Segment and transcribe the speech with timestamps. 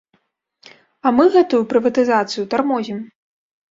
[1.05, 3.09] А мы гэтую прыватызацыю тармозім.